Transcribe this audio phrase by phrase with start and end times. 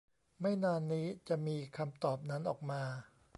[0.41, 2.81] ไม่นานนี้จะมีคำตอบนั้นออกมา